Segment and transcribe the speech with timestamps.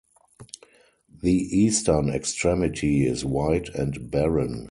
[1.21, 4.59] The eastern extremity is white and barren.